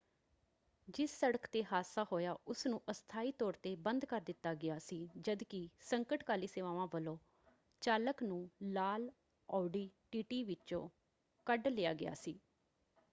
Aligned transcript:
ਜਿਸ 0.87 1.11
ਸੜਕ 1.19 1.45
‘ਤੇ 1.47 1.63
ਹਾਦਸਾ 1.63 2.03
ਹੋਇਆ 2.11 2.35
ਉਸਨੂੰ 2.47 2.81
ਅਸਥਾਈ 2.91 3.31
ਤੌਰ 3.39 3.57
‘ਤੇ 3.63 3.75
ਬੰਦ 3.81 4.05
ਕਰ 4.05 4.21
ਦਿੱਤਾ 4.21 4.53
ਗਿਆ 4.55 4.77
ਸੀ 4.79 4.97
ਜਦ 5.19 5.43
ਕਿ 5.43 5.67
ਸੰਕਟਕਾਲੀ 5.81 6.47
ਸੇਵਾਵਾਂ 6.47 6.87
ਵੱਲੋਂ 6.93 7.17
ਚਾਲਕ 7.81 8.23
ਨੂੰ 8.23 8.47
ਲਾਲ 8.71 9.09
ਆਉਡੀ 9.49 9.89
ਟੀਟੀ 10.11 10.43
ਵਿੱਚੋਂ 10.43 10.87
ਕੱਢ 11.47 11.67
ਲਿਆ 11.67 11.93
ਗਿਆ 11.93 12.13
ਸੀ। 12.15 12.39